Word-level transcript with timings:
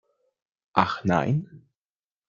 Ach 0.73 1.03
nein? 1.03 1.63